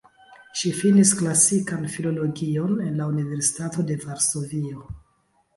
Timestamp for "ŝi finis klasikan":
0.61-1.83